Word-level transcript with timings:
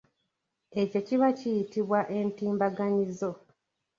Ekyo 0.81 0.99
kiba 1.07 1.27
kiyitibwa 1.37 1.99
entimbaganyizo. 2.17 3.31